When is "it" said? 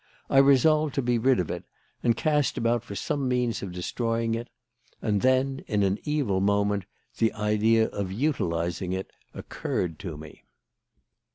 1.51-1.63, 4.33-4.49, 8.93-9.11